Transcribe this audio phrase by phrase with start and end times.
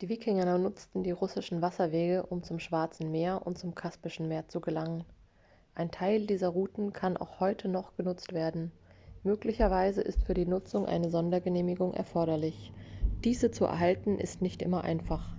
[0.00, 4.62] die wikinger nutzten die russischen wasserwege um zum schwarzen meer und zum kaspischen meer zu
[4.62, 5.04] gelangen
[5.74, 8.72] ein teil dieser routen kann auch heute noch genutzt werden
[9.22, 12.72] möglicherweise ist für die nutzung eine sondergenehmigung erforderlich
[13.24, 15.36] diese zu erhalten ist nicht immer einfach